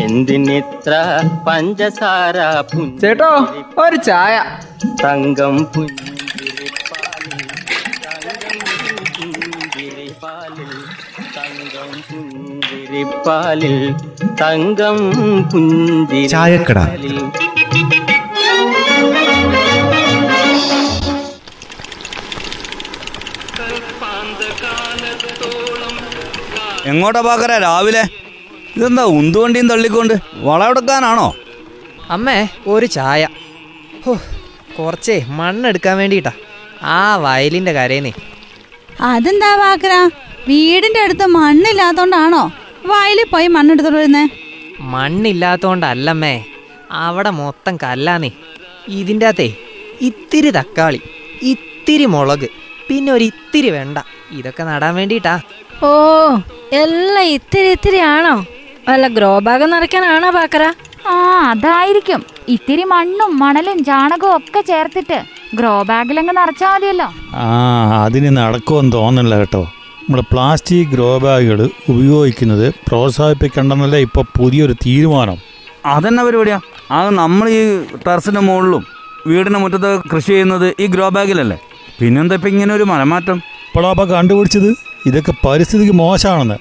[0.00, 0.92] എന്തിനിത്ര
[1.48, 2.36] പഞ്ചസാര
[3.00, 3.30] ചേട്ടോ
[3.78, 4.34] ഒരു ചായ.
[5.04, 6.10] തങ്കം പുഞ്ചിരിപ്പാലിൽ
[11.36, 13.76] തങ്കം പുഞ്ചിരിപ്പാലിൽ
[14.42, 14.98] തങ്കം.
[15.50, 17.18] പുഞ്ചിരിപ്പാലിൽ.
[26.86, 27.52] എങ്ങോട്ടാ പാക്കറ?
[27.58, 28.04] രാവിലെ.
[28.76, 30.14] ഇതെന്താ ഉന്തുവണ്ടിയും തള്ളിക്കൊണ്ട്?
[30.46, 31.28] വളമെടുക്കാനാണോ
[32.10, 33.22] അമ്മേ ഒരു ചായ.
[34.04, 34.12] ഹോ
[34.78, 36.32] കുറച്ചേ മണ്ണെടുക്കാൻ വേണ്ടിട്ടാ
[36.96, 38.12] ആ വയലിന്റെ കരേന്നേ.
[39.10, 39.94] അതെന്താ വാക്കര?
[40.48, 42.42] വീടിന്റെ അടുത്ത് മണ്ണില്ലാത്തോണ്ടാണോ?
[42.90, 44.24] വയലിൽ പോയി മണ്ണെടുത്തോണ്ട് വരുന്നേ?
[44.94, 46.34] മണ്ണില്ലാത്തോണ്ടല്ലമ്മേ.
[47.04, 48.30] അവിടെ മൊത്തം കല്ലാന്നേ.
[48.98, 49.48] ഇതിന്റെ അകത്തേ
[50.08, 51.00] ഇത്തിരി തക്കാളി
[51.52, 52.48] ഇത്തിരി മുളക്
[52.88, 53.98] പിന്നെ ഒരു ഇത്തിരി വെണ്ട.
[54.38, 55.34] ഇതൊക്കെ നടാൻ വേണ്ടിട്ടാ
[55.88, 55.90] ഓ
[56.82, 58.34] എല്ലാം ഇത്തിരി ഇത്തിരി ആണോ
[58.88, 60.64] വല്ല ഗ്രോ ബാഗ് നിറയ്ക്കാനാണോ പാക്കറ?
[61.12, 61.14] ആ
[61.52, 62.20] അതായിരിക്കും.
[62.54, 65.18] ഇത്തിരി മണ്ണും മണലും ചാണകവും ഒക്കെ ചേർത്തിട്ട്
[65.58, 67.08] ഗ്രോ ബാഗിലങ്ങ് നിറച്ചാൽ മതിയല്ലോ.
[67.44, 67.46] ആ
[68.04, 69.62] അതിന് നടക്കുമെന്ന് തോന്നുന്നില്ല കേട്ടോ.
[70.02, 71.60] നമ്മൾ പ്ലാസ്റ്റിക് ഗ്രോ ബാഗുകൾ
[71.92, 75.38] ഉപയോഗിക്കുന്നത് പ്രോത്സാഹിപ്പിക്കേണ്ടെന്നല്ല ഇപ്പോൾ പുതിയൊരു തീരുമാനം?
[75.94, 76.58] അതെന്നാ പരിപാടിയാ.
[76.98, 77.60] അത് നമ്മൾ ഈ
[78.06, 78.84] ടെറസിന്റെ മുകളിലും
[79.30, 81.58] വീടിന്റെ മുറ്റത്ത് കൃഷി ചെയ്യുന്നത് ഈ ഗ്രോ ബാഗിലല്ലേ?
[81.98, 84.70] പിന്നെന്താ ഇപ്പൊ ഇങ്ങനെ ഒരു മനമാറ്റം ഇപ്പോഴാ കണ്ടുപിടിച്ചത്?
[85.08, 86.58] ഇതൊക്കെ പരിസ്ഥിതിക്ക് മോശമാണെന്ന്.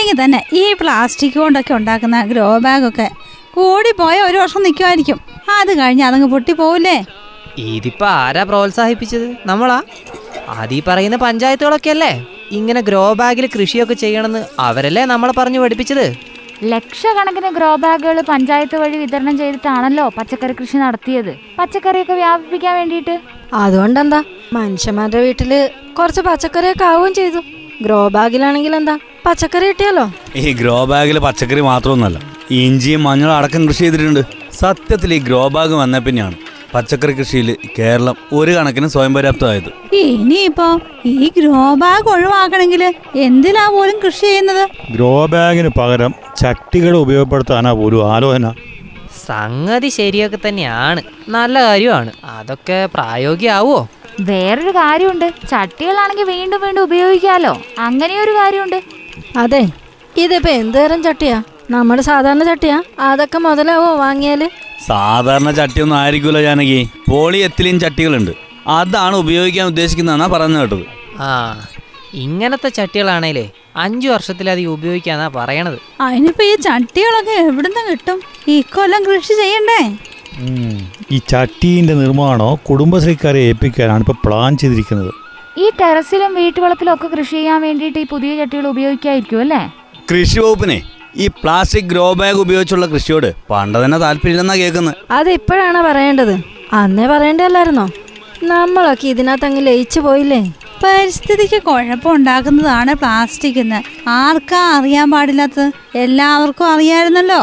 [0.00, 3.06] അല്ലെങ്കിൽ തന്നെ ഈ പ്ലാസ്റ്റിക് കൊണ്ടൊക്കെ ഉണ്ടാക്കുന്ന ഗ്രോ ബാഗൊക്കെ
[3.56, 5.18] കൂടിപ്പോയ ഒരു വർഷം നിൽക്കുമായിരിക്കും.
[5.58, 6.94] അത് കഴിഞ്ഞ് അതങ്ങ് പൊട്ടിപ്പോവില്ലേ
[7.58, 9.26] ഇതിപ്പോ ആരാ പ്രോത്സാഹിപ്പിച്ചത്?
[9.46, 9.76] നമ്മളാ?
[10.58, 12.12] അതീ പറയുന്ന പഞ്ചായത്തുകളൊക്കെ അല്ലേ?
[12.50, 16.06] ഇങ്ങനെ ഗ്രോ ബാഗിൽ കൃഷിയൊക്കെ ചെയ്യണമെന്ന് അവരല്ലേ നമ്മളെ പറഞ്ഞു പഠിപ്പിച്ചത്?
[16.64, 21.32] ലക്ഷക്കണക്കിന് ഗ്രോ ബാഗുകൾ പഞ്ചായത്ത് വഴി വിതരണം ചെയ്തിട്ടാണല്ലോ പച്ചക്കറി കൃഷി നടത്തിയത്.
[21.58, 23.16] പച്ചക്കറിയൊക്കെ വ്യാപിപ്പിക്കാൻ വേണ്ടിയിട്ട്.
[23.54, 24.22] അതുകൊണ്ടെന്താ?
[24.52, 25.52] മനുഷ്യന്മാരുടെ വീട്ടിൽ
[25.98, 27.42] കുറച്ച് പച്ചക്കറിയൊക്കെ ആവുകയും ചെയ്തു.
[27.82, 34.20] ഗ്രോ ബാഗിലാണെങ്കിൽ എന്താ പച്ചക്കറി കിട്ടിയല്ലോ ഈ ഗ്രോ ബാഗിൽ പച്ചക്കറി മാത്രമൊന്നുമല്ല ഇഞ്ചിയും മഞ്ഞളും അടക്കം കൃഷി ചെയ്തിട്ടുണ്ട്.
[34.52, 36.34] സത്യത്തിൽ ഈ ഗ്രോ ബാഗ് വന്ന പിന്നെയാണ്
[36.74, 39.94] പച്ചക്കറി കൃഷിയിൽ കേരളം ഒരു കണക്കിന് സ്വയം പര്യാപ്തമായത്.
[39.94, 44.68] ഇനിയിപ്പോ ഈ ഗ്രോ ബാഗ് ഒഴിവാക്കണമെങ്കിൽ എന്തിനാ പോലും കൃഷി ചെയ്യുന്നത്?
[44.92, 48.52] ഗ്രോ ബാഗിന് പകരം ചട്ടികൾ ഉപയോഗപ്പെടുത്താനാ പോലും ആലോചന.
[49.26, 51.02] സംഗതി ശരിയൊക്കെ തന്നെയാണ്.
[51.28, 52.12] നല്ല കാര്യമാണ്.
[52.24, 53.88] അതൊക്കെ പ്രായോഗികമാവോ
[54.20, 55.32] വേറൊരു കാര്യമുണ്ട്.
[55.50, 57.62] ചട്ടികളാണെങ്കിൽ വീണ്ടും വീണ്ടും ഉപയോഗിക്കാലോ.
[57.78, 58.99] അങ്ങനെയൊരു കാര്യമുണ്ട്.
[59.36, 59.68] അതെ.
[60.16, 61.42] ഇതിപ്പോ എന്തേരം ചട്ടിയാ?
[61.70, 62.82] നമ്മുടെ സാധാരണ ചട്ടിയാ?
[62.98, 64.50] അതൊക്കെ മുതലാവോ വാങ്ങിയാൽ?
[64.86, 66.88] സാധാരണ ചട്ടിയൊന്നും ആയിരിക്കുമല്ലോ ജാനകി.
[67.10, 68.30] പോളി എത്തിലിൻ ചട്ടികളുണ്ട്.
[68.66, 70.84] അതാണ് ഉപയോഗിക്കാൻ ഉദ്ദേശിക്കുന്നതെന്നാ പറഞ്ഞു കേട്ടത്.
[71.20, 71.66] ആ
[72.14, 75.78] ഇങ്ങനത്തെ ചട്ടികളാണേലേ അഞ്ചു വർഷത്തിലധികം ഉപയോഗിക്കാന്നാ പറയണത്.
[76.00, 78.22] അതിനിപ്പോ ഈ ചട്ടികളൊക്കെ എവിടുന്ന് കിട്ടും?
[78.48, 79.96] ഈ കൊല്ലം കൃഷി ചെയ്യണ്ടേ?
[81.10, 85.29] ഈ ചട്ടീന്റെ നിർമ്മാണം കുടുംബശ്രീക്കാരെ ഏൽപ്പിക്കാനാണ് ഇപ്പോൾ പ്ലാൻ ചെയ്തിരിക്കുന്നത്.
[85.62, 89.60] ഈ ടെറസിലും വീട്ടുവളപ്പിലും ഒക്കെ കൃഷി ചെയ്യാൻ വേണ്ടിയിട്ട് ഈ പുതിയ ചട്ടികൾ ഉപയോഗിക്കായിരിക്കും അല്ലേ?
[90.10, 90.78] കൃഷി വകുപ്പിനെ
[91.22, 94.96] ഈ പ്ലാസ്റ്റിക് ഗ്രോ ബാഗ് ഉപയോഗിച്ചുള്ള കൃഷിയോട് പണ്ട് തന്നെ താല്പര്യമില്ലെന്നാ കേൾക്കുന്നത്.
[95.18, 96.34] അത് ഇപ്പോഴാണ് പറയേണ്ടത്?
[96.80, 97.86] അന്നേ പറയണ്ടല്ലായിരുന്നോ
[98.52, 100.40] നമ്മളൊക്കെ ഇതിനകത്ത് അങ്ങ് ലയിച്ചു പോയില്ലേ?
[100.84, 103.80] പരിസ്ഥിതിക്ക് കുഴപ്പമുണ്ടാക്കുന്നതാണ് പ്ലാസ്റ്റിക് എന്ന്.
[104.20, 105.66] ആർക്കാ അറിയാൻ പാടില്ലാത്തത്?
[106.04, 107.40] എല്ലാവർക്കും അറിയാമായിരുന്നല്ലോ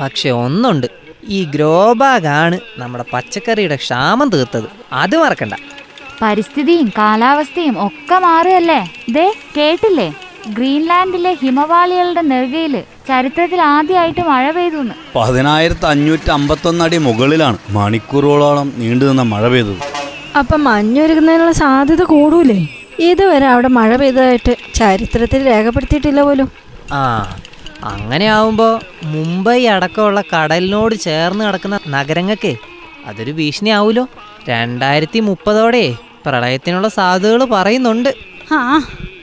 [0.00, 0.88] പക്ഷെ ഒന്നുണ്ട്.
[1.36, 4.68] ഈ ഗ്രോ ബാഗാണ് നമ്മുടെ പച്ചക്കറിയുടെ ക്ഷാമം തീർത്തത്.
[5.02, 5.54] അത് മറക്കണ്ട.
[6.22, 8.80] പരിസ്ഥിതിയും കാലാവസ്ഥയും ഒക്കെ മാറുകയല്ലേ?
[9.16, 10.08] ദേ കേട്ടില്ലേ?
[10.56, 12.74] ഗ്രീൻലാൻഡിലെ ഹിമവാളികളുടെ നെറുകയിൽ
[13.08, 14.80] ചരിത്രത്തിൽ ആദ്യമായിട്ട് മഴ പെയ്തു
[15.16, 19.82] പതിനായിരത്തി അഞ്ഞൂറ്റി അമ്പത്തൊന്ന് അടി മുകളിലാണ് മണിക്കൂറുകളോളം നീണ്ടു നിന്ന മഴ പെയ്തത്.
[20.40, 22.60] അപ്പം മഞ്ഞൊരുക്കുന്നതിനുള്ള സാധ്യത കൂടൂലേ?
[23.08, 26.48] ഇതുവരെ അവിടെ മഴ പെയ്തതായിട്ട് ചരിത്രത്തിൽ രേഖപ്പെടുത്തിയിട്ടില്ല പോലും.
[26.92, 27.02] ആ
[27.92, 28.72] അങ്ങനെ ആവുമ്പോൾ
[29.12, 32.52] മുംബൈ അടക്കമുള്ള കടലിനോട് ചേർന്ന് കിടക്കുന്ന നഗരങ്ങൾക്ക്
[33.08, 34.04] അതൊരു ഭീഷണി ആവൂലോ
[34.48, 35.84] രണ്ടായിരത്തി മുപ്പതോടെ
[36.26, 38.10] പ്രളയത്തിനുള്ള സാധ്യതകൾ പറയുന്നുണ്ട്.
[38.52, 38.60] ആ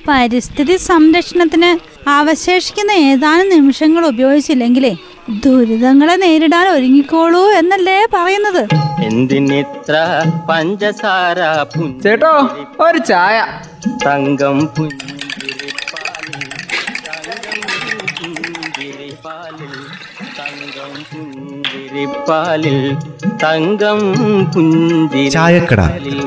[0.08, 1.72] പരിസ്ഥിതി സംരക്ഷണത്തിന്
[2.10, 4.94] അവശേഷിക്കുന്ന ഏതാനും നിമിഷങ്ങൾ ഉപയോഗിച്ചില്ലെങ്കിലേ
[5.46, 8.64] ദുരിതങ്ങളെ നേരിടാൻ ഒരുങ്ങിക്കോളൂ എന്നല്ലേ പറയുന്നത്.
[9.04, 9.96] എന്തിനിത്ര
[10.50, 11.40] പഞ്ചസാര
[12.04, 12.34] ചേട്ടോ
[12.80, 13.38] ഒരു ചായ.
[14.06, 16.44] തങ്കം പുഞ്ചിരിപ്പാലിൽ
[20.40, 22.80] തങ്കം പുഞ്ചിരിപ്പാലിൽ
[23.44, 24.00] തങ്കം
[24.54, 26.20] പുഞ്ചിരിപ്പാലിൽ